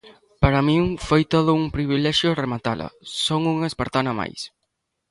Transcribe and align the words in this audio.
"Para 0.43 0.65
min 0.67 0.83
foi 1.07 1.23
todo 1.33 1.49
un 1.61 1.65
privilexio 1.75 2.37
rematala, 2.43 2.87
son 3.27 3.41
unha 3.53 3.69
espartana 3.71 4.11
máis". 4.19 4.39